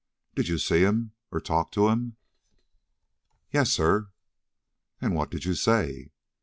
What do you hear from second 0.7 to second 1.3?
him